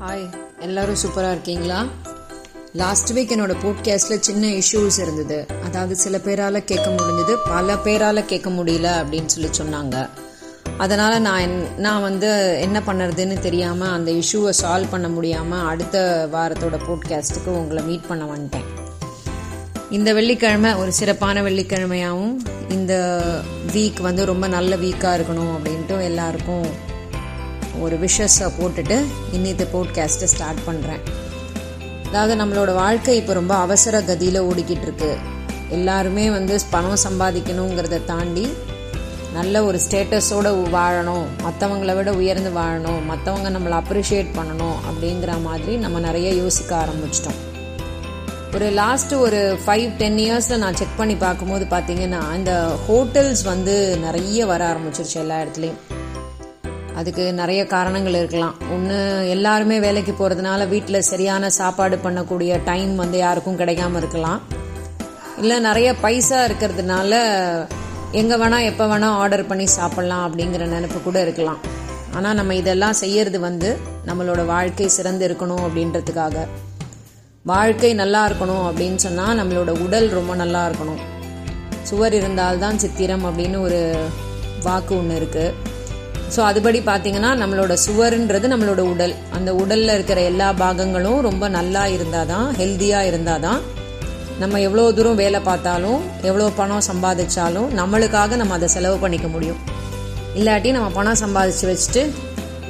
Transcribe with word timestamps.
Hi 0.00 0.30
எல்லாரும் 0.58 0.94
சூப்பராக 0.94 1.30
இருக்கீங்களா? 1.30 1.84
லாஸ்ட் 2.72 3.12
வீக் 3.12 3.32
என்னோட 3.32 3.54
போட்காஸ்டில் 3.62 4.20
சின்ன 4.20 4.46
இஷ்யூஸ் 4.46 5.00
இருந்தது. 5.00 5.46
அதாவது 5.64 5.96
சில 5.96 6.18
பேரால் 6.18 6.64
கேட்க 6.64 6.90
முடிஞ்சது 6.90 7.36
பல 7.44 7.76
பேரால் 7.76 8.24
கேட்க 8.24 8.50
முடியல 8.50 8.88
அப்படின்னு 9.02 9.26
சொல்லி 9.26 9.48
சொன்னாங்க. 9.62 10.08
அதனால் 10.78 11.20
நான் 11.20 11.40
என்- 11.40 11.76
நான் 11.76 12.00
வந்து 12.00 12.58
என்ன 12.60 12.82
பண்ணுறதுன்னு 12.86 13.38
தெரியாமல் 13.38 13.92
அந்த 13.92 14.10
இஷ்யூவை 14.10 14.52
சால்வ் 14.62 14.86
பண்ண 14.90 15.08
முடியாமல் 15.08 15.66
அடுத்த 15.66 16.28
வாரத்தோட 16.32 16.80
போட்காஸ்ட்டுக்கு 16.88 17.48
உங்களை 17.48 17.82
மீட் 17.82 18.06
பண்ண 18.06 18.24
வந்துட்டேன். 18.24 18.64
இந்த 19.90 20.12
வெள்ளிக்கிழமை 20.12 20.74
ஒரு 20.74 20.92
சிறப்பான 20.92 21.42
வெள்ளிக்கிழமையாகவும் 21.42 22.36
இந்த 22.68 23.22
வீக் 23.72 24.00
வந்து 24.00 24.24
ரொம்ப 24.24 24.48
நல்ல 24.48 24.76
வீக்காக 24.76 25.16
இருக்கணும் 25.16 25.52
அப்படின்ட்டு 25.56 26.02
எல்லாருக்கும் 26.02 26.88
ஒரு 27.78 27.98
விஷஸை 27.98 28.48
போட்டுட்டு 28.60 29.04
இன்னித்த 29.32 29.66
போட்காஸ்ட்டை 29.74 30.24
ஸ்டார்ட் 30.24 30.58
பண்ணுறேன் 30.66 31.02
அதாவது 32.08 32.44
நம்மளோட 32.44 32.74
வாழ்க்கை 32.74 33.16
இப்போ 33.16 33.32
ரொம்ப 33.32 33.54
அவசர 33.54 34.00
கதியில் 34.00 34.40
ஓடிக்கிட்டு 34.40 34.82
இருக்கு 34.82 35.16
எல்லாருமே 35.68 36.30
வந்து 36.30 36.60
பணம் 36.70 36.98
சம்பாதிக்கணுங்கிறத 37.08 38.04
தாண்டி 38.04 38.48
நல்ல 39.32 39.64
ஒரு 39.64 39.80
ஸ்டேட்டஸோட 39.90 40.68
வாழணும். 40.72 41.26
மற்றவங்கள 41.42 41.94
விட 41.94 42.12
உயர்ந்து 42.12 42.50
வாழணும். 42.50 43.00
மற்றவங்க 43.10 43.48
நம்மளை 43.48 43.82
அப்ரிஷியேட் 43.82 44.26
பண்ணணும் 44.36 44.74
அப்படிங்கிற 44.90 45.42
மாதிரி 45.42 45.76
நம்ம 45.76 45.98
நிறைய 45.98 46.30
யோசிக்க 46.30 46.84
ஆரம்பிச்சிட்டோம். 46.84 47.38
ஒரு 48.54 48.70
லாஸ்ட் 48.70 49.12
ஒரு 49.14 49.58
ஃபைவ் 49.66 49.96
டென் 49.96 50.16
இயர்ஸில் 50.16 50.56
நான் 50.56 50.76
செக் 50.76 50.96
பண்ணி 50.96 51.14
பார்க்கும்போது 51.14 51.66
பார்த்தீங்கன்னா 51.70 52.34
இந்த 52.34 52.76
ஹோட்டல்ஸ் 52.88 53.44
வந்து 53.44 53.98
நிறைய 53.98 54.46
வர 54.46 54.72
ஆரம்பிச்சிருச்சு 54.72 55.14
எல்லா 55.14 55.40
இடத்துலையும். 55.40 55.78
அதுக்கு 56.96 57.32
நிறைய 57.32 57.66
காரணங்கள் 57.66 58.14
இருக்கலாம். 58.14 58.54
ஒன்று 58.72 59.28
எல்லாருமே 59.28 59.80
வேலைக்கு 59.80 60.12
போகிறதுனால 60.12 60.68
வீட்டில் 60.68 61.00
சரியான 61.00 61.50
சாப்பாடு 61.50 61.96
பண்ணக்கூடிய 61.96 62.60
டைம் 62.64 62.96
வந்து 62.96 63.18
யாருக்கும் 63.18 63.58
கிடைக்காம 63.58 63.96
இருக்கலாம். 63.96 64.40
இல்லை 65.38 65.58
நிறைய 65.58 65.94
பைசா 65.94 66.46
இருக்கிறதுனால 66.46 67.12
எங்கே 68.12 68.34
வேணால் 68.34 68.64
எப்போ 68.64 68.86
வேணால் 68.86 69.18
ஆர்டர் 69.22 69.46
பண்ணி 69.46 69.64
சாப்பிட்லாம் 69.64 70.24
அப்படிங்கிற 70.28 70.66
நினைப்பு 70.66 71.00
கூட 71.00 71.20
இருக்கலாம். 71.20 71.60
ஆனால் 72.14 72.34
நம்ம 72.34 72.54
இதெல்லாம் 72.54 72.92
செய்யறது 72.92 73.40
வந்து 73.40 73.78
நம்மளோட 74.06 74.46
வாழ்க்கை 74.46 74.88
சிறந்து 74.88 75.28
இருக்கணும் 75.28 75.64
அப்படின்றதுக்காக. 75.66 76.46
வாழ்க்கை 77.42 77.94
நல்லா 77.94 78.28
இருக்கணும் 78.28 78.64
அப்படின்னு 78.68 78.94
சொன்னால் 78.94 79.38
நம்மளோட 79.38 79.70
உடல் 79.84 80.08
ரொம்ப 80.08 80.34
நல்லா 80.34 80.68
இருக்கணும். 80.68 81.00
சுவர் 81.82 82.14
இருந்தால்தான் 82.14 82.78
சித்திரம் 82.78 83.24
அப்படின்னு 83.24 83.60
ஒரு 83.60 83.96
வாக்கு 84.62 84.98
ஒன்று 84.98 85.20
இருக்குது 85.20 85.68
ஸோ 86.34 86.40
அதுபடி 86.48 86.80
பார்த்தீங்கன்னா 86.88 87.30
நம்மளோட 87.42 87.72
சுவருன்றது 87.84 88.46
நம்மளோட 88.52 88.82
உடல். 88.92 89.14
அந்த 89.36 89.50
உடலில் 89.62 89.94
இருக்கிற 89.96 90.20
எல்லா 90.30 90.48
பாகங்களும் 90.62 91.20
ரொம்ப 91.28 91.44
நல்லா 91.58 91.82
இருந்தால் 91.94 92.30
தான் 92.32 92.46
ஹெல்த்தியாக 92.60 93.08
இருந்தால் 93.10 93.42
தான் 93.46 93.60
நம்ம 94.42 94.60
எவ்வளோ 94.66 94.84
தூரம் 94.98 95.18
வேலை 95.22 95.40
பார்த்தாலும் 95.48 96.00
எவ்வளோ 96.28 96.46
பணம் 96.60 96.86
சம்பாதிச்சாலும் 96.90 97.68
நம்மளுக்காக 97.80 98.36
நம்ம 98.42 98.54
அதை 98.58 98.68
செலவு 98.76 98.96
பண்ணிக்க 99.04 99.28
முடியும். 99.34 99.60
இல்லாட்டி 100.38 100.70
நம்ம 100.76 100.88
பணம் 100.98 101.20
சம்பாதிச்சு 101.24 101.64
வச்சுட்டு 101.70 102.02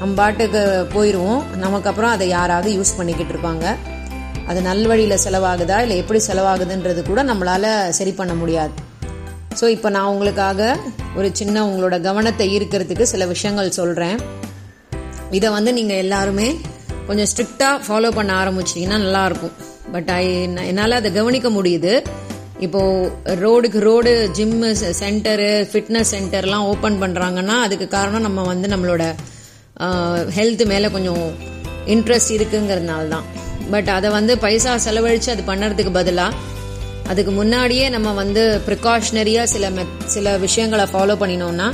நம்ம 0.00 0.12
பாட்டுக்கு 0.20 0.62
போயிடுவோம் 0.95 1.41
நமக்கு 1.64 1.89
அப்புறம் 1.91 2.14
அதை 2.17 2.27
யாராவது 2.36 2.70
யூஸ் 2.78 2.98
பண்ணிக்கிட்டு 2.98 3.34
இருப்பாங்க. 3.34 3.64
அது 4.50 4.61
நல் 4.69 4.86
வழியில் 4.91 5.22
செலவாகுதா 5.24 5.78
இல்லை 5.84 5.98
எப்படி 6.02 6.20
செலவாகுதுன்றது 6.28 7.02
கூட 7.11 7.22
நம்மளால் 7.30 7.72
சரி 7.98 8.14
பண்ண 8.20 8.34
முடியாது. 8.42 8.72
ஸோ 9.58 9.64
இப்போ 9.76 9.88
நான் 9.94 10.10
உங்களுக்காக 10.12 10.60
ஒரு 11.18 11.28
சின்ன 11.38 11.62
உங்களோட 11.68 11.96
கவனத்தை 12.06 12.44
ஈர்க்கிறதுக்கு 12.56 13.04
சில 13.12 13.26
விஷயங்கள் 13.32 13.76
சொல்கிறேன் 13.78 14.18
இதை 15.36 15.48
வந்து 15.56 15.70
நீங்கள் 15.78 16.00
எல்லாருமே 16.04 16.48
கொஞ்சம் 17.08 17.28
ஸ்ட்ரிக்டாக 17.30 17.76
ஃபாலோ 17.86 18.10
பண்ண 18.18 18.30
ஆரம்பிச்சிட்டிங்கன்னா 18.42 18.98
நல்லாயிருக்கும். 19.04 19.54
பட் 19.94 20.10
ஐ 20.18 20.24
என்னால் 20.70 20.98
அதை 20.98 21.10
கவனிக்க 21.18 21.48
முடியுது. 21.56 21.92
இப்போது 22.66 23.36
ரோடுக்கு 23.42 23.78
ரோடு 23.88 24.12
ஜிம்மு 24.38 24.70
சென்டரு 25.02 25.50
ஃபிட்னஸ் 25.70 26.12
சென்டர்லாம் 26.14 26.66
ஓப்பன் 26.72 26.98
பண்ணுறாங்கன்னா 27.02 27.56
அதுக்கு 27.66 27.89
காரணம் 27.96 28.27
நம்ம 28.28 28.44
வந்து 28.52 28.68
நம்மளோட 28.74 29.05
ஹெல்த் 30.39 30.64
மேலே 30.72 30.89
கொஞ்சம் 30.96 31.24
இன்ட்ரெஸ்ட் 31.94 32.34
இருக்குங்கிறதுனால 32.39 33.08
தான். 33.14 33.27
பட் 33.74 33.90
அதை 33.96 34.08
வந்து 34.18 34.33
பைசா 34.44 34.72
செலவழித்து 34.86 35.34
அது 35.34 35.44
பண்ணுறதுக்கு 35.50 35.94
பதிலாக 35.98 36.39
அதுக்கு 37.10 37.32
முன்னாடியே 37.32 37.88
நம்ம 37.88 38.12
வந்து 38.12 38.42
ப்ரிகாஷனரியாக 38.66 39.46
சில 39.52 39.70
மெத் 39.70 39.94
சில 40.06 40.36
விஷயங்களை 40.36 40.84
ஃபாலோ 40.92 41.14
பண்ணினோம்னா 41.22 41.68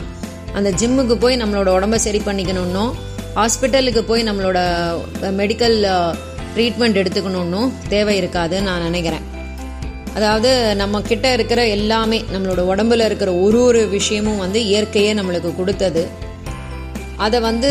அந்த 0.55 0.71
ஜிம்முக்கு 0.81 1.15
போய் 1.25 1.37
நம்மளோட 1.37 1.69
உடம்ப 1.79 1.97
சரி 2.05 2.21
பண்ணிக்கணும்னும் 2.27 2.93
ஹாஸ்பிட்டலுக்கு 3.39 4.03
போய் 4.11 4.23
நம்மளோட 4.29 4.59
மெடிக்கல் 5.41 5.77
ட்ரீட்மெண்ட் 6.55 7.01
எடுத்துக்கணும்னும் 7.01 7.73
தேவை 7.89 8.15
இருக்காதுன்னு 8.21 8.69
நான் 8.69 8.87
நினைக்கிறேன். 8.89 9.25
அதாவது 10.15 10.51
நம்ம 10.77 11.01
கிட்ட 11.01 11.33
இருக்கிற 11.33 11.67
எல்லாமே 11.67 12.19
நம்மளோட 12.35 12.63
உடம்புல 12.73 13.05
இருக்கிற 13.05 13.35
ஒரு 13.35 13.59
ஒரு 13.63 13.83
விஷயமும் 13.89 14.43
வந்து 14.45 14.61
இயற்கையே 14.61 15.11
நம்மளுக்கு 15.19 15.53
கொடுத்தது. 15.57 16.05
அதை 17.17 17.41
வந்து 17.41 17.71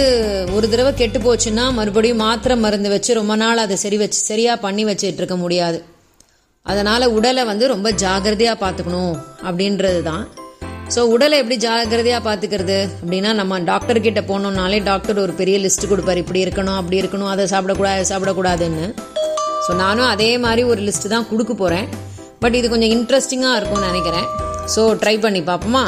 ஒரு 0.56 0.70
தடவை 0.70 0.94
கெட்டு 0.94 1.20
போச்சுன்னா 1.20 1.66
மறுபடியும் 1.80 2.24
மாத்திரை 2.26 2.58
மருந்து 2.58 2.90
வச்சு 2.90 3.14
ரொம்ப 3.14 3.36
நாள் 3.36 3.64
அதை 3.66 3.76
சரி 3.76 3.98
வச்சு 3.98 4.20
சரியாக 4.32 4.64
பண்ணி 4.68 4.86
வச்சுட்டு 4.86 5.22
இருக்க 5.24 5.38
முடியாது. 5.44 5.80
அதனால் 6.72 7.06
உடலை 7.18 7.44
வந்து 7.52 7.66
ரொம்ப 7.74 7.88
ஜாகிரதையாக 8.04 8.58
பார்த்துக்கணும் 8.64 9.16
அப்படின்றது 9.48 10.02
தான் 10.10 10.24
ஸோ 10.94 11.02
உடலை 11.14 11.36
எப்படி 11.42 11.56
ஜாகிரதையாக 11.66 12.22
பார்த்துக்கிறது? 12.28 12.78
அப்படின்னா 13.02 13.30
நம்ம 13.40 13.60
டாக்டர் 13.70 14.00
கிட்ட 14.08 14.22
போனோம்னாலே 14.30 14.80
டாக்டர் 14.90 15.22
ஒரு 15.24 15.34
பெரிய 15.40 15.56
லிஸ்ட் 15.64 15.88
கொடுப்பார். 15.92 16.20
இப்படி 16.24 16.40
இருக்கணும் 16.46 16.78
அப்படி 16.80 16.98
இருக்கணும் 17.02 17.30
அதை 17.32 17.46
சாப்பிடக்கூடாது 17.54 18.04
சாப்பிடக்கூடாதுன்னு. 18.12 18.86
ஸோ 19.66 19.74
நானும் 19.84 20.10
அதே 20.14 20.30
மாதிரி 20.44 20.64
ஒரு 20.72 20.82
லிஸ்ட் 20.88 21.08
தான் 21.14 21.28
கொடுக்க 21.32 21.54
போகிறேன் 21.62 21.88
பட் 22.44 22.58
இது 22.60 22.68
கொஞ்சம் 22.74 22.94
இன்ட்ரெஸ்டிங்காக 22.96 23.58
இருக்கும்னு 23.60 23.90
நினைக்கிறேன். 23.92 24.28
ஸோ 24.74 24.82
ட்ரை 25.02 25.16
பண்ணி 25.26 25.42
பார்ப்போமா? 25.50 25.84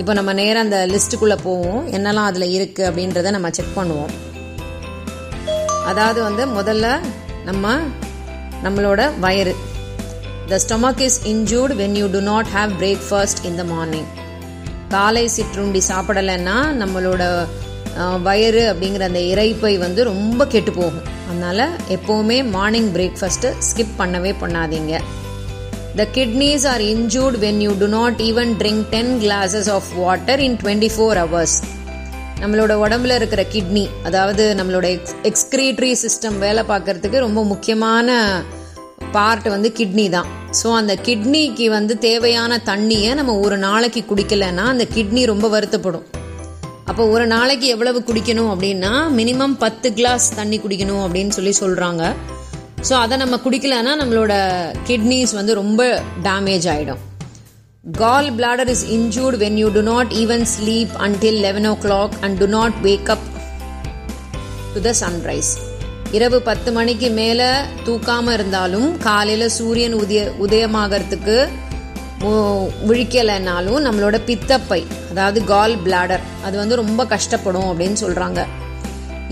இப்போ 0.00 0.12
நம்ம 0.18 0.32
நேராக 0.40 0.64
அந்த 0.66 0.78
லிஸ்ட்டுக்குள்ளே 0.94 1.38
போவோம். 1.46 1.82
என்னெல்லாம் 1.98 2.28
அதில் 2.30 2.48
இருக்குது 2.56 2.88
அப்படின்றத 2.90 3.30
நம்ம 3.36 3.50
செக் 3.58 3.76
பண்ணுவோம். 3.78 4.12
அதாவது 5.92 6.20
வந்து 6.28 6.44
முதல்ல 6.58 6.86
நம்ம 7.50 7.76
நம்மளோட 8.66 9.00
வயிறு. 9.24 9.54
The 10.50 10.58
stomach 10.64 11.00
is 11.06 11.20
injured 11.24 11.74
when 11.82 11.96
you 12.00 12.06
do 12.06 12.20
not 12.20 12.46
have 12.54 12.72
breakfast 12.80 13.40
in 13.42 13.56
the 13.60 13.64
morning 13.64 14.08
காலை 14.88 15.24
சிற்றுண்டி 15.36 15.80
சாப்பிடலைன்னா 15.88 16.56
நம்மளோட 16.82 17.22
வயறு 17.96 18.22
வயிறு 18.26 18.62
அப்படிங்கிற 18.72 19.04
அந்த 19.10 19.20
இறைப்பை 19.32 19.78
வந்து 19.78 20.00
ரொம்ப 20.04 20.46
கெட்டு 20.46 20.72
போகும். 20.72 21.04
அதனால 21.30 21.68
எப்போவுமே 21.96 22.38
மார்னிங் 22.56 22.90
பிரேக்ஃபாஸ்ட்டு 22.94 23.52
ஸ்கிப் 23.68 23.94
பண்ணவே 23.98 24.32
பண்ணாதீங்க. 24.42 25.00
The 25.96 26.06
kidneys 26.14 26.66
are 26.72 26.80
injured 26.80 27.38
when 27.46 27.60
you 27.66 27.72
do 27.78 27.88
not 27.98 28.20
even 28.20 28.52
drink 28.62 28.84
ten 28.90 29.12
glasses 29.20 29.70
of 29.76 29.88
water 29.94 30.40
in 30.40 30.58
twenty 30.62 30.90
four 30.96 31.18
hours 31.22 31.56
நம்மளோட 32.40 32.72
உடம்புல 32.84 33.14
இருக்கிற 33.20 33.42
கிட்னி 33.52 33.86
அதாவது 34.04 34.44
நம்மளோட 34.58 34.86
எக்ஸ் 35.22 35.46
சிஸ்டம் 36.04 36.38
வேலை 36.38 36.64
பார்க்கறதுக்கு 36.68 37.18
ரொம்ப 37.18 37.44
முக்கியமான 37.44 38.18
பார்ட் 39.16 39.48
வந்து 39.54 39.70
கிட்னி 39.78 40.06
தான். 40.16 40.28
ஸோ 40.60 40.68
அந்த 40.80 40.94
கிட்னிக்கு 41.06 41.66
வந்து 41.78 41.96
தேவையான 42.08 42.60
தண்ணியை 42.70 43.10
நம்ம 43.20 43.34
ஒரு 43.46 43.58
நாளைக்கு 43.66 44.02
குடிக்கலைன்னா 44.10 44.66
அந்த 44.74 44.86
கிட்னி 44.94 45.24
ரொம்ப 45.32 45.48
வருத்தப்படும். 45.56 46.06
அப்போ 46.90 47.04
ஒரு 47.14 47.24
நாளைக்கு 47.34 47.66
எவ்வளவு 47.74 47.98
குடிக்கணும் 48.08 48.50
அப்படின்னா 48.52 48.90
மினிமம் 49.18 49.54
பத்து 49.64 49.88
கிளாஸ் 49.98 50.26
தண்ணி 50.34 50.58
குடிக்கணும் 50.64 51.02
அப்படின்னு 51.06 51.34
சொல்லி 51.38 51.52
சொல்கிறாங்க 51.60 52.02
ஸோ 52.88 52.94
அதை 53.04 53.14
நம்ம 53.22 53.36
குடிக்கலன்னா 53.44 53.92
நம்மளோட 54.00 54.32
கிட்னிஸ் 54.88 55.34
வந்து 55.38 55.54
ரொம்ப 55.60 55.82
டேமேஜ் 56.26 56.66
ஆகிடும் 56.74 57.02
gall 57.84 58.28
bladder 58.38 58.66
is 58.72 58.84
injured 58.96 59.34
when 59.42 59.58
you 59.60 59.68
do 59.76 59.82
not 59.90 60.12
even 60.22 60.44
sleep 60.54 60.92
until 61.06 61.34
11 61.42 61.74
clock 61.84 62.14
and 62.20 62.36
do 62.42 62.48
not 62.56 62.76
wake 62.86 63.08
up 63.14 63.22
to 64.74 64.80
the 64.88 64.92
sunrise 65.02 65.50
இரவு 66.16 66.38
பத்து 66.48 66.70
மணிக்கு 66.76 67.08
மேல 67.18 67.40
தூக்காம 67.86 68.32
இருந்தாலும் 68.36 68.88
காலையில 69.06 69.44
சூரியன் 69.58 69.96
உதய 70.02 70.20
உதயமாகறதுக்கு 70.44 71.36
விழிக்கலைனாலும் 72.88 73.80
நம்மளோட 73.86 74.16
பித்தப்பை 74.28 74.78
அதாவது 75.10 75.38
கால் 75.50 75.74
பிளாடர் 75.86 76.22
அது 76.46 76.54
வந்து 76.60 76.78
ரொம்ப 76.80 77.02
கஷ்டப்படும் 77.12 77.68
அப்படின்னு 77.70 77.98
சொல்றாங்க. 78.04 78.40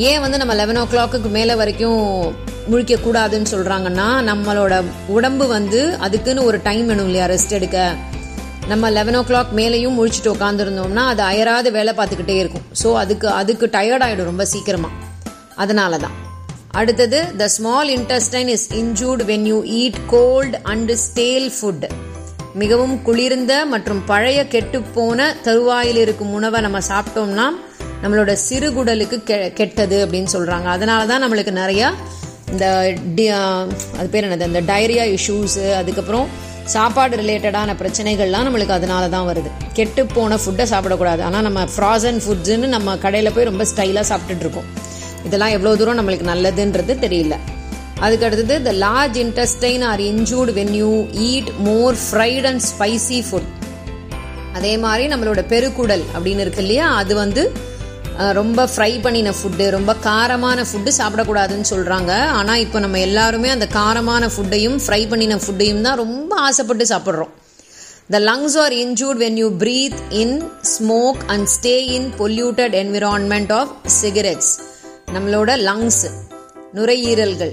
ஏன் 0.08 0.20
வந்து 0.24 0.40
நம்ம 0.40 0.54
லெவன் 0.60 0.80
ஓ 0.80 0.84
கிளாக்கு 0.92 1.30
மேலே 1.36 1.54
வரைக்கும் 1.60 2.02
முழிக்க 2.70 2.94
கூடாதுன்னு 3.04 3.52
சொல்றாங்கன்னா 3.54 4.08
நம்மளோட 4.30 4.74
உடம்பு 5.16 5.46
வந்து 5.54 5.80
அதுக்குன்னு 6.06 6.44
ஒரு 6.50 6.60
டைம் 6.68 6.86
வேணும் 6.90 7.08
இல்லையா 7.10 7.28
ரெஸ்ட் 7.34 7.56
எடுக்க. 7.58 7.78
நம்ம 8.72 8.90
லெவன் 8.98 9.18
ஓ 9.20 9.22
கிளாக் 9.30 9.56
மேலேயும் 9.60 9.96
முழிச்சிட்டு 10.00 10.34
உட்காந்துருந்தோம்னா 10.34 11.04
அது 11.14 11.22
அயராது 11.30 11.70
வேலை 11.78 11.94
பார்த்துக்கிட்டே 11.98 12.36
இருக்கும். 12.42 12.66
ஸோ 12.82 12.90
அதுக்கு 13.04 13.28
அதுக்கு 13.40 13.66
டயர்ட் 13.78 14.06
ஆகிடும் 14.06 14.30
ரொம்ப 14.32 14.46
சீக்கிரமா. 14.52 14.90
அதனால 15.64 15.98
தான் 16.04 16.14
அடுத்தது 16.80 17.18
the 17.36 17.48
small 17.48 17.90
intestine 17.96 18.48
is 18.54 18.66
injured 18.72 19.22
when 19.30 19.44
you 19.50 19.58
eat 19.80 19.98
cold 20.06 20.56
and 20.62 20.92
stale 21.04 21.50
food 21.56 21.84
மிகவும் 22.54 23.02
குளிர்ந்த 23.02 23.52
மற்றும் 23.66 24.00
பழைய 24.04 24.40
கெட்டுப்போன 24.54 25.28
தருவாயில் 25.42 25.96
இருக்கும் 25.96 26.32
உணவை 26.32 26.60
நம்ம 26.60 26.78
சாப்பிட்டோம்னா 26.88 27.46
நம்மளோட 28.02 28.32
சிறுகுடலுக்கு 28.48 29.16
கெ 29.30 29.36
கெட்டது 29.60 30.06
அப்படின்னு 30.06 30.30
சொல்கிறாங்க 30.36 30.64
அதனால 30.76 31.06
தான் 31.06 31.22
நம்மளுக்கு 31.24 31.52
நிறையா 31.62 31.88
இந்த 32.52 32.66
அது 33.98 34.08
பேர் 34.14 34.26
என்னது? 34.26 34.48
இந்த 34.52 34.62
டைரியா 34.72 35.04
இஷ்யூஸு 35.16 35.64
அதுக்கப்புறம் 35.80 36.26
சாப்பாடு 36.74 37.14
ரிலேட்டடான 37.16 37.70
பிரச்சனைகள்லாம் 37.80 38.46
நம்மளுக்கு 38.46 38.76
அதனால 38.78 39.08
தான் 39.08 39.28
வருது. 39.30 39.50
கெட்டு 39.72 40.02
போன 40.06 40.36
ஃபுட்டை 40.36 40.66
சாப்பிடக்கூடாது. 40.72 41.22
ஆனால் 41.28 41.42
நம்ம 41.42 41.64
ஃப்ராசன் 41.74 42.20
ஃபுட்ஸுன்னு 42.24 42.68
நம்ம 42.76 42.96
கடையில் 42.96 43.32
போய் 43.32 43.50
ரொம்ப 43.50 43.64
ஸ்டைலாக 43.72 44.06
சாப்பிட்டுட்டு 44.10 44.44
இருக்கோம். 44.46 44.68
இதெல்லாம் 45.26 45.54
எவ்வளோ 45.56 45.74
தூரம் 45.80 45.98
நம்மளுக்கு 46.00 46.30
நல்லதுன்றது 46.32 46.94
தெரியல. 47.04 47.36
அதுக்கு 48.04 48.26
அடுத்தது 48.26 48.54
the 48.68 48.72
large 48.86 49.18
intestine 49.24 49.84
are 49.90 50.00
injured 50.10 50.52
when 50.60 50.74
you 50.80 50.90
eat 51.28 51.50
more 51.68 51.96
fried 52.06 52.46
and 52.50 52.64
spicy 52.70 53.20
food 53.28 53.50
அதே 54.58 54.72
மாதிரி 54.86 55.04
நம்மளோட 55.12 55.42
பெருக்குடல் 55.52 56.04
அப்படின்னு 56.14 56.42
இருக்கு 56.44 56.62
இல்லையா? 56.64 56.88
அது 57.02 57.14
வந்து 57.14 57.44
ரொம்ப 58.38 58.64
ஃப்ரை 58.72 58.92
பண்ணின 59.04 59.30
ஃபுட்டு 59.38 59.64
ரொம்ப 59.76 59.92
காரமான 60.04 60.64
ஃபுட்டு 60.68 60.90
சாப்பிடக்கூடாதுன்னு 60.98 61.66
சொல்கிறாங்க 61.70 62.12
ஆனால் 62.40 62.60
இப்போ 62.64 62.78
நம்ம 62.84 63.00
எல்லாருமே 63.06 63.48
அந்த 63.54 63.66
காரமான 63.78 64.28
ஃபுட்டையும் 64.34 64.76
ஃப்ரை 64.84 65.00
பண்ணின 65.12 65.38
ஃபுட்டையும் 65.44 65.80
தான் 65.86 66.00
ரொம்ப 66.02 66.36
ஆசைப்பட்டு 66.48 66.84
சாப்பிட்றோம். 66.92 67.32
The 68.14 68.18
lungs 68.30 68.56
are 68.64 68.74
injured 68.84 69.20
when 69.24 69.38
you 69.42 69.48
breathe 69.62 69.98
in 70.22 70.36
smoke 70.74 71.20
and 71.34 71.48
stay 71.56 71.74
in 71.96 72.08
polluted 72.20 72.76
environment 72.82 73.52
of 73.60 73.74
cigarettes 74.00 74.52
நம்மளோட 75.12 75.50
லங்ஸ் 75.68 76.04
நுரையீரல்கள். 76.76 77.52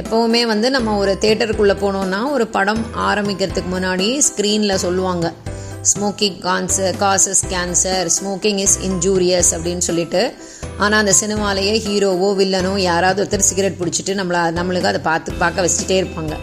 எப்போவுமே 0.00 0.42
வந்து 0.46 0.70
நம்ம 0.70 0.96
ஒரு 0.96 1.18
தேட்டருக்குள்ளே 1.20 1.74
போனோம்னா 1.82 2.30
ஒரு 2.30 2.46
படம் 2.46 2.82
ஆரம்பிக்கிறதுக்கு 2.96 3.70
முன்னாடி 3.72 4.20
ஸ்க்ரீனில் 4.28 4.74
சொல்லுவாங்க. 4.74 5.32
Smoking 5.90 6.38
cancer 6.40 6.96
causes 6.96 7.42
cancer 7.52 8.08
smoking 8.16 8.58
is 8.58 8.78
injurious 8.88 9.50
அப்படின்னு 9.56 9.84
சொல்லிட்டு. 9.88 10.34
ஆனால் 10.78 10.98
அந்த 10.98 11.14
சினிமாலேயே 11.20 11.74
ஹீரோவோ 11.86 12.30
வில்லனோ 12.40 12.76
யாராவது 12.76 13.24
ஒருத்தர் 13.24 13.48
சிகரெட் 13.50 13.80
பிடிச்சிட்டு 13.80 14.14
நம்மளை 14.20 14.42
நம்மளுக்கு 14.58 14.92
அதை 14.92 15.00
பார்த்து 15.00 15.32
பார்க்க 15.32 15.66
வச்சுட்டே 15.66 15.98
இருப்பாங்க. 16.02 16.34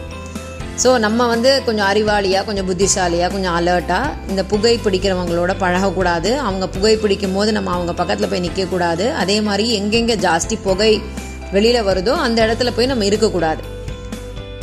ஸோ 0.82 0.90
நம்ம 1.04 1.26
வந்து 1.30 1.50
கொஞ்சம் 1.64 1.86
அறிவாளியாக 1.92 2.44
கொஞ்சம் 2.48 2.68
புத்திசாலியாக 2.68 3.30
கொஞ்சம் 3.32 3.56
அலர்ட்டாக 3.58 4.12
இந்த 4.30 4.42
புகை 4.52 4.72
பிடிக்கிறவங்களோட 4.84 5.52
பழகக்கூடாது. 5.62 6.30
அவங்க 6.44 6.66
புகை 6.76 6.92
பிடிக்கும் 7.02 7.34
போது 7.36 7.50
நம்ம 7.56 7.72
அவங்க 7.76 7.92
பக்கத்தில் 7.98 8.30
போய் 8.32 8.44
நிற்கக்கூடாது 8.46 9.06
அதே 9.22 9.36
மாதிரி 9.48 9.66
எங்கெங்கே 9.78 10.16
ஜாஸ்தி 10.24 10.56
புகை 10.68 10.92
வெளியில் 11.56 11.86
வருதோ 11.90 12.14
அந்த 12.26 12.38
இடத்துல 12.46 12.72
போய் 12.78 12.90
நம்ம 12.92 13.04
இருக்கக்கூடாது. 13.10 13.60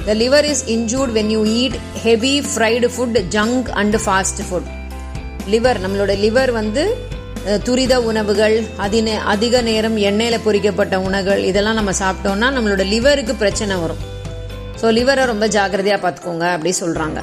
The 0.08 0.16
liver 0.24 0.48
is 0.54 0.64
injured 0.78 1.14
when 1.20 1.32
you 1.36 1.44
eat 1.60 1.78
heavy 2.08 2.34
fried 2.50 2.90
food 2.96 3.22
junk 3.38 3.70
and 3.82 4.00
fast 4.06 4.44
food 4.50 4.70
liver 5.54 5.84
நம்மளோட 5.86 6.14
லிவர் 6.26 6.54
வந்து 6.60 6.86
துரித 7.68 7.96
உணவுகள் 8.10 8.56
அதின 8.86 9.18
அதிக 9.34 9.62
நேரம் 9.72 9.98
எண்ணெயில் 10.10 10.44
பொரிக்கப்பட்ட 10.46 10.96
உணவுகள் 11.08 11.42
இதெல்லாம் 11.52 11.80
நம்ம 11.82 11.92
சாப்பிட்டோம்னா 12.04 12.48
நம்மளோட 12.58 12.86
லிவருக்கு 12.94 13.36
பிரச்சனை 13.44 13.76
வரும். 13.86 14.02
ஸோ 14.82 14.88
லிவரை 14.98 15.26
ரொம்ப 15.26 15.48
ஜாக்கிரதையாக 15.58 16.02
பார்த்துக்கோங்க 16.04 16.48
அப்படி 16.56 16.74
சொல்கிறாங்க 16.84 17.20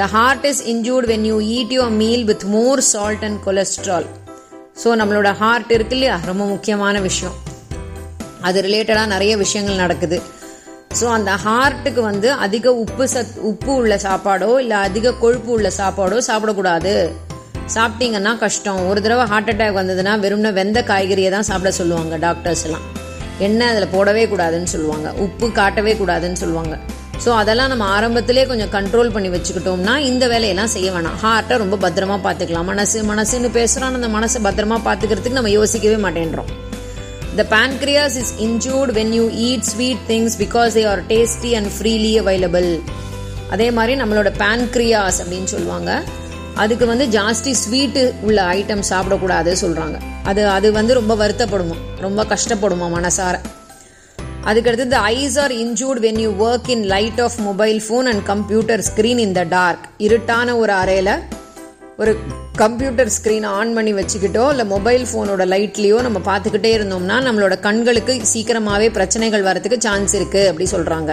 the 0.00 0.06
heart 0.16 0.44
is 0.50 0.62
injured 0.72 1.08
when 1.12 1.24
you 1.30 1.38
eat 1.56 1.72
your 1.76 1.94
meal 2.02 2.24
with 2.32 2.44
more 2.56 2.82
salt 2.92 3.24
and 3.28 3.40
cholesterol 3.46 4.08
so 4.82 4.90
நம்மளோட 4.98 5.30
ஹார்ட் 5.40 5.72
இருக்கு 5.76 5.94
இல்லையா? 5.96 6.14
ரொம்ப 6.28 6.44
முக்கியமான 6.52 7.00
விஷயம். 7.00 7.34
அது 8.48 8.58
ரிலேட்டடாக 8.66 9.06
நிறைய 9.06 9.32
விஷயங்கள் 9.42 9.82
நடக்குது. 9.82 10.18
ஸோ 10.98 11.04
அந்த 11.16 11.32
ஹார்ட்டுக்கு 11.44 12.00
வந்து 12.10 12.28
அதிக 12.46 12.72
உப்பு 12.84 13.04
சத் 13.14 13.36
உப்பு 13.50 13.70
உள்ள 13.80 13.96
சாப்பாடோ 14.06 14.50
இல்லை 14.62 14.78
அதிக 14.88 15.12
கொழுப்பு 15.24 15.50
உள்ள 15.56 15.70
சாப்பாடோ 15.80 16.18
சாப்பிடக்கூடாது. 16.28 16.94
சாப்பிட்டீங்கன்னா 17.76 18.32
கஷ்டம். 18.44 18.80
ஒரு 18.90 19.02
தடவை 19.04 19.26
ஹார்ட் 19.32 19.50
அட்டாக் 19.52 19.78
வந்ததுன்னா 19.80 20.14
வெறும்னா 20.24 20.52
வெந்த 20.60 20.80
காய்கறியை 20.90 21.30
தான் 21.36 21.48
சாப்பிட 21.50 21.72
சொல்லுவாங்க 21.80 22.16
டாக்டர்ஸ் 22.26 22.64
எல்லாம். 22.68 22.86
எண்ணெய் 23.38 23.70
அதில் 23.72 23.92
போடவே 23.94 24.24
கூடாதுன்னு 24.32 24.70
சொல்லுவாங்க. 24.74 25.12
உப்பு 25.24 25.46
காட்டவே 25.60 25.94
கூடாதுன்னு 26.00 26.40
சொல்லுவாங்க. 26.42 26.76
ஸோ 27.24 27.30
அதெல்லாம் 27.40 27.70
நம்ம 27.72 27.84
ஆரம்பத்திலே 27.96 28.46
கொஞ்சம் 28.46 28.72
கண்ட்ரோல் 28.74 29.12
பண்ணி 29.14 29.28
வச்சுக்கிட்டோம்னா 29.34 29.96
இந்த 30.10 30.24
வேலையெல்லாம் 30.32 30.72
செய்ய 30.74 30.90
வேணாம். 30.90 31.18
ஹார்ட்டை 31.24 31.56
ரொம்ப 31.62 31.76
பத்திரமா 31.84 32.16
பார்த்துக்கலாம். 32.26 32.68
மனசு 32.72 33.02
மனசுன்னு 33.10 33.50
பேசுகிறோம் 33.58 33.98
அந்த 33.98 34.10
மனசை 34.18 34.40
பத்திரமா 34.46 34.78
பார்த்துக்கிறதுக்கு 34.88 35.38
நம்ம 35.40 35.52
யோசிக்கவே 35.58 35.98
மாட்டேன்றோம். 36.06 36.50
The 37.36 37.44
pancreas 37.52 38.14
is 38.22 38.32
injured 38.46 38.90
when 38.96 39.12
you 39.18 39.26
eat 39.48 39.68
sweet 39.72 40.02
things 40.10 40.34
because 40.42 40.74
they 40.78 40.84
are 40.92 41.02
tasty 41.12 41.52
and 41.58 41.70
freely 41.76 42.10
available 42.22 42.68
அதே 43.54 43.70
மாதிரி 43.78 43.94
நம்மளோட 44.00 44.32
pancreas 44.42 45.16
அப்படின்னு 45.22 45.50
சொல்லுவாங்க. 45.54 46.02
அதுக்கு 46.56 46.86
வந்து 46.86 47.04
ஜாஸ்தி 47.06 47.50
ஸ்வீட்டு 47.50 48.12
உள்ள 48.22 48.42
ஐட்டம் 48.44 48.84
சாப்பிடக்கூடாது 48.90 49.52
சொல்கிறாங்க 49.60 50.00
அது 50.24 50.48
அது 50.48 50.72
வந்து 50.72 50.94
ரொம்ப 50.94 51.14
வருத்தப்படுமா? 51.14 51.76
ரொம்ப 52.00 52.24
கஷ்டப்படுமா 52.24 52.88
மனசார? 52.88 53.36
அதுக்கடுத்து 54.44 54.88
the 54.88 55.00
eyes 55.00 55.38
are 55.38 55.52
injured 55.52 56.00
when 56.00 56.18
you 56.18 56.34
work 56.38 56.70
in 56.70 56.82
light 56.82 57.20
of 57.20 57.40
mobile 57.40 57.82
phone 57.88 58.06
and 58.06 58.22
computer 58.24 58.80
screen 58.80 59.18
in 59.18 59.32
the 59.32 59.44
dark 59.44 59.86
இருட்டான 60.00 60.58
ஒரு 60.58 60.72
அறையில் 60.72 61.20
ஒரு 61.96 62.16
கம்ப்யூட்டர் 62.56 63.08
ஸ்க்ரீனை 63.08 63.44
ஆன் 63.44 63.74
பண்ணி 63.74 63.94
வச்சுக்கிட்டோ 63.94 64.50
இல்லை 64.50 64.64
மொபைல் 64.64 65.04
ஃபோனோட 65.04 65.46
லைட்லேயோ 65.46 66.00
நம்ம 66.02 66.18
பார்த்துக்கிட்டே 66.18 66.68
இருந்தோம்னா 66.68 67.20
நம்மளோட 67.22 67.60
கண்களுக்கு 67.60 68.20
சீக்கிரமாகவே 68.24 68.88
பிரச்சனைகள் 68.88 69.42
வரதுக்கு 69.42 69.78
சான்ஸ் 69.78 70.16
இருக்குது 70.16 70.46
அப்படி 70.46 70.68
சொல்கிறாங்க 70.70 71.12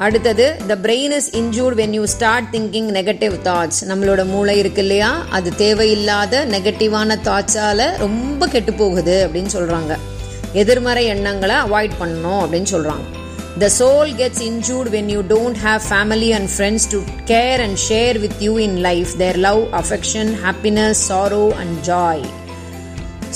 அடுத்தது 0.00 0.44
the 0.68 0.74
brain 0.82 1.14
is 1.16 1.30
injured 1.34 1.76
when 1.76 1.92
you 1.92 2.04
start 2.06 2.48
thinking 2.52 2.90
negative 2.90 3.34
thoughts 3.42 3.80
நம்மளோட 3.88 4.26
மூளை 4.26 4.58
இருக்கு 4.58 4.80
இல்லையா? 4.80 5.10
அது 5.30 5.48
தேவையில்லாத 5.56 6.44
நெகட்டிவான 6.46 7.16
தாட்ஸால் 7.24 7.84
ரொம்ப 7.98 8.46
கெட்டு 8.46 8.74
போகுது 8.74 9.16
அப்படின்னு 9.26 9.52
சொல்கிறாங்க 9.52 9.92
எதிர்மறை 10.54 11.04
எண்ணங்களை 11.06 11.56
அவாய்ட் 11.56 11.96
பண்ணணும் 12.00 12.40
அப்படின்னு 12.42 12.70
சொல்கிறாங்க 12.70 13.06
the 13.60 13.68
soul 13.76 14.10
gets 14.16 14.42
injured 14.42 14.90
when 14.90 15.10
you 15.10 15.20
don't 15.30 15.60
have 15.62 15.82
family 15.90 16.30
and 16.34 16.50
friends 16.50 16.88
to 16.90 17.00
care 17.26 17.60
and 17.60 17.78
share 17.86 18.18
with 18.18 18.38
you 18.42 18.54
in 18.60 18.78
life 18.82 19.12
their 19.18 19.38
love 19.42 19.62
affection 19.80 20.30
happiness 20.44 21.02
sorrow 21.08 21.44
and 21.58 21.76
joy 21.86 22.24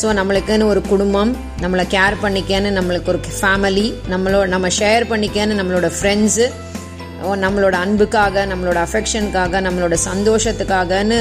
so 0.01 0.07
நம்மளுக்குன்னு 0.15 0.65
ஒரு 0.65 0.81
குடும்பம் 0.89 1.33
நம்மளை 1.63 1.85
கேர் 1.87 2.17
பண்ணிக்கன்னு 2.23 2.71
நம்மளுக்கு 2.71 3.09
ஒரு 3.09 3.21
ஃபேமிலி 3.37 3.87
நம்மளோட 4.11 4.47
நம்ம 4.47 4.69
ஷேர் 4.79 5.05
பண்ணிக்கன்னு 5.11 5.59
நம்மளோட 5.61 5.91
ஃப்ரெண்ட்ஸு 5.99 6.47
நம்மளோட 7.39 7.75
அன்புக்காக 7.75 8.47
நம்மளோட 8.47 8.79
அஃபெக்ஷனுக்காக 8.85 9.61
நம்மளோட 9.61 9.95
சந்தோஷத்துக்காகன்னு 10.05 11.21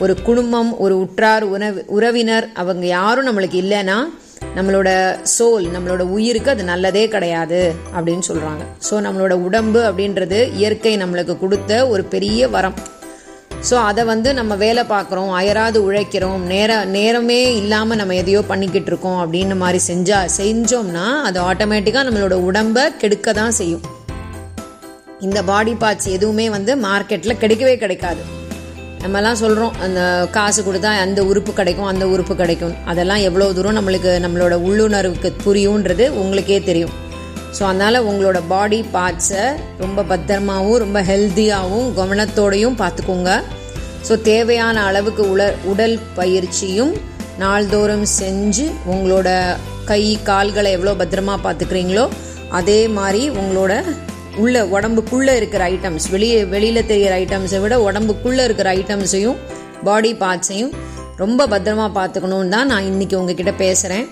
ஒரு 0.00 0.14
குடும்பம் 0.22 0.78
ஒரு 0.78 0.98
உற்றார் 0.98 1.44
உறவு 1.44 1.84
உறவினர் 1.88 2.46
அவங்க 2.54 2.86
யாரும் 2.86 3.28
நம்மளுக்கு 3.28 3.58
இல்லைன்னா 3.62 3.96
நம்மளோட 4.56 4.90
சோல் 5.38 5.66
நம்மளோட 5.74 6.02
உயிருக்கு 6.10 6.50
அது 6.50 6.64
நல்லதே 6.64 7.08
கிடையாது 7.08 7.60
அப்படின்னு 7.96 8.24
சொல்கிறாங்க 8.28 8.62
ஸோ 8.90 8.94
நம்மளோட 9.00 9.32
உடம்பு 9.40 9.80
அப்படின்றது 9.82 10.38
இயற்கை 10.52 10.96
நம்மளுக்கு 10.96 11.38
கொடுத்த 11.38 11.86
ஒரு 11.86 12.04
பெரிய 12.04 12.48
வரம். 12.48 12.78
ஸோ 13.68 13.74
அதை 13.88 14.02
வந்து 14.10 14.30
நம்ம 14.38 14.52
வேலை 14.62 14.82
பார்க்குறோம் 14.92 15.30
அயராது 15.38 15.78
உழைக்கிறோம் 15.86 16.42
நேர 16.52 16.76
நேரமே 16.94 17.40
இல்லாமல் 17.58 17.98
நம்ம 18.00 18.14
எதையோ 18.20 18.40
பண்ணிக்கிட்டு 18.50 18.90
இருக்கோம் 18.92 19.18
அப்படின்னு 19.22 19.56
மாதிரி 19.62 19.80
செஞ்சா 19.88 20.18
செஞ்சோம்னா 20.36 21.06
அது 21.28 21.38
ஆட்டோமேட்டிக்காக 21.48 22.04
நம்மளோட 22.08 22.36
உடம்பை 22.48 22.84
கெடுக்க 23.02 23.32
தான் 23.40 23.56
செய்யும். 23.58 23.84
இந்த 25.26 25.38
பாடி 25.50 25.74
பார்ட்ஸ் 25.82 26.08
எதுவுமே 26.16 26.46
வந்து 26.56 26.74
மார்க்கெட்டில் 26.86 27.40
கிடைக்கவே 27.42 27.74
கிடைக்காது. 27.82 28.22
நம்மலாம் 29.04 29.40
சொல்கிறோம் 29.42 29.76
அந்த 29.84 30.00
காசு 30.38 30.60
கொடுத்தா 30.64 30.90
அந்த 31.04 31.20
உறுப்பு 31.30 31.52
கிடைக்கும் 31.60 31.90
அந்த 31.92 32.06
உறுப்பு 32.14 32.36
கிடைக்கும். 32.40 32.74
அதெல்லாம் 32.92 33.22
எவ்வளோ 33.28 33.52
தூரம் 33.58 33.78
நம்மளுக்கு 33.80 34.10
நம்மளோட 34.26 34.56
உள்ளுணர்வுக்கு 34.68 35.30
புரியுன்றது 35.46 36.06
உங்களுக்கே 36.22 36.58
தெரியும். 36.70 36.96
ஸோ 37.58 37.62
அதனால் 37.64 37.98
உங்களோட 38.00 38.46
பாடி 38.48 38.84
பார்ட்ஸை 38.92 39.44
ரொம்ப 39.78 40.02
பத்திரமாகவும் 40.02 40.78
ரொம்ப 40.78 41.02
ஹெல்த்தியாகவும் 41.02 41.88
கவனத்தோடையும் 41.96 42.76
பார்த்துக்கோங்க. 42.78 43.42
ஸோ 44.08 44.22
தேவையான 44.22 44.82
அளவுக்கு 44.82 45.22
உல 45.30 45.54
உடல் 45.64 45.98
பயிற்சியும் 46.14 46.92
நாள்தோறும் 47.38 48.06
செஞ்சு 48.20 48.66
உங்களோட 48.86 49.56
கை 49.84 50.18
கால்களை 50.22 50.72
எவ்வளோ 50.72 50.92
பத்திரமா 50.92 51.34
பார்த்துக்கிறீங்களோ 51.44 52.08
அதே 52.50 52.88
மாதிரி 52.88 53.30
உங்களோட 53.30 53.72
உள்ள 54.36 54.64
உடம்புக்குள்ளே 54.64 55.36
இருக்கிற 55.36 55.70
ஐட்டம்ஸ் 55.70 56.10
வெளியே 56.10 56.44
வெளியில் 56.44 56.86
தெரிகிற 56.86 57.14
ஐட்டம்ஸை 57.18 57.60
விட 57.60 57.78
உடம்புக்குள்ளே 57.80 58.44
இருக்கிற 58.44 58.74
ஐட்டம்ஸையும் 58.74 59.38
பாடி 59.84 60.12
பார்ட்ஸையும் 60.14 60.72
ரொம்ப 61.16 61.46
பத்திரமா 61.46 61.86
பார்த்துக்கணுன்னு 61.94 62.48
தான் 62.48 62.66
நான் 62.66 62.82
இன்றைக்கி 62.82 63.14
உங்ககிட்ட 63.14 63.52
பேசுகிறேன் 63.52 64.06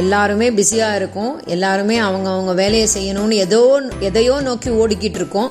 எல்லாருமே 0.00 0.46
பிஸியாக 0.58 0.98
இருக்கும். 0.98 1.32
எல்லாருமே 1.54 1.96
அவங்க 2.06 2.28
அவங்க 2.34 2.52
வேலையை 2.60 2.86
செய்யணும்னு 2.94 3.36
ஏதோ 3.46 3.60
எதையோ 4.08 4.36
நோக்கி 4.46 4.70
ஓடிக்கிட்டு 4.82 5.18
இருக்கோம். 5.20 5.50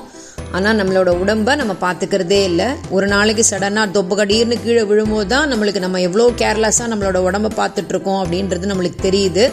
ஆனால் 0.56 0.78
நம்மளோட 0.78 1.10
உடம்பை 1.22 1.52
நம்ம 1.60 1.74
பார்த்துக்கிறதே 1.84 2.40
இல்லை. 2.48 2.66
ஒரு 2.96 3.06
நாளைக்கு 3.12 3.44
சடனாக 3.50 3.94
தொப்பு 3.96 4.14
கடிர்னு 4.20 4.56
கீழே 4.64 4.82
விழும்போது 4.90 5.28
தான் 5.34 5.50
நம்மளுக்கு 5.52 5.84
நம்ம 5.84 6.00
எவ்வளோ 6.08 6.26
கேர்லெஸ்ஸாக 6.42 6.90
நம்மளோட 6.92 7.20
உடம்பை 7.28 7.50
பார்த்துட்ருக்கோம் 7.60 8.20
அப்படின்றது 8.22 8.72
நம்மளுக்கு 8.72 9.00
தெரியுது. 9.08 9.44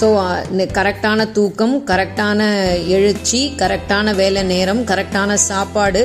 ஸோ 0.00 0.06
கரெக்டான 0.78 1.20
தூக்கம் 1.36 1.76
கரெக்டான 1.90 2.40
எழுச்சி 2.96 3.40
கரெக்டான 3.62 4.14
வேலை 4.22 4.42
நேரம் 4.54 4.82
கரெக்டான 4.90 5.36
சாப்பாடு 5.50 6.02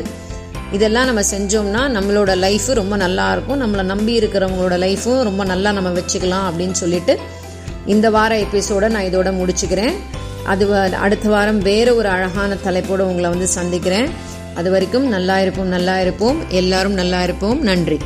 இதெல்லாம் 0.77 1.09
நம்ம 1.09 1.21
செஞ்சோம்னா 1.33 1.81
நம்மளோட 1.95 2.31
லைஃப் 2.45 2.67
ரொம்ப 2.81 2.95
நல்லா 3.05 3.25
இருக்கும். 3.35 3.61
நம்மளை 3.63 3.83
நம்பி 3.93 4.13
இருக்கிறவங்களோட 4.19 4.75
லைஃப்பும் 4.85 5.23
ரொம்ப 5.29 5.43
நல்லா 5.51 5.71
நம்ம 5.77 5.89
வச்சுக்கலாம் 5.99 6.45
அப்படின்னு 6.49 6.77
சொல்லிட்டு 6.83 7.15
இந்த 7.85 8.09
வார 8.09 8.37
எபிசோட 8.37 8.89
நான் 8.89 9.03
இதோட 9.03 9.33
முடிச்சுக்கிறேன். 9.33 9.93
அது 10.45 10.67
வ- 10.67 10.91
அடுத்த 10.91 11.29
வாரம் 11.29 11.59
வேற 11.59 11.93
ஒரு 11.93 12.09
அழகான 12.09 12.55
தலைப்போடு 12.55 13.07
உங்களை 13.07 13.29
வந்து 13.29 13.47
சந்திக்கிறேன். 13.47 14.09
அது 14.55 14.71
வரைக்கும் 14.71 15.07
நல்லா 15.07 15.39
இருப்போம் 15.39 15.67
நல்லா 15.67 16.01
இருப்போம். 16.01 16.49
எல்லாரும் 16.49 16.93
நல்லா 16.93 17.23
இருப்போம். 17.23 17.61
நன்றி. 17.61 17.97